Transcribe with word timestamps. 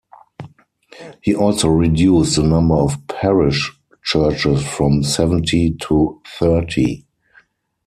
He 1.21 1.35
also 1.35 1.67
reduced 1.67 2.35
the 2.35 2.41
number 2.41 2.73
of 2.73 3.05
parish 3.05 3.71
churches 4.03 4.65
from 4.65 5.03
seventy 5.03 5.75
to 5.81 6.19
thirty. 6.39 7.05